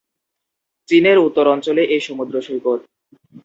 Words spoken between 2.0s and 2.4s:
সমুদ্র